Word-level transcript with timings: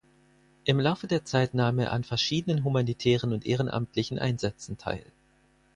Im 0.63 0.79
Laufe 0.79 1.05
der 1.05 1.25
Zeit 1.25 1.53
nahm 1.53 1.77
er 1.77 1.91
an 1.91 2.03
verschiedenen 2.03 2.63
humanitären 2.63 3.33
und 3.33 3.45
ehrenamtlichen 3.45 4.17
Einsätzen 4.17 4.75
teil. 4.79 5.05